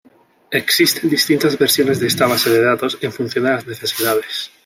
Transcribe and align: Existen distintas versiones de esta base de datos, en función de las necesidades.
Existen 0.49 1.11
distintas 1.11 1.55
versiones 1.59 1.99
de 1.99 2.07
esta 2.07 2.25
base 2.25 2.49
de 2.49 2.63
datos, 2.63 2.97
en 3.01 3.11
función 3.11 3.45
de 3.45 3.51
las 3.51 3.67
necesidades. 3.67 4.49